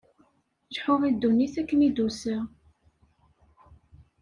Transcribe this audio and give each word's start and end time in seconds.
Lḥu 0.75 0.95
i 1.07 1.09
ddunit 1.13 1.55
akken 1.61 1.85
i 1.87 1.89
d-tusa. 1.91 2.37